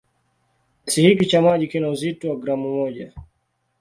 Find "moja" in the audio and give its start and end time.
2.75-3.13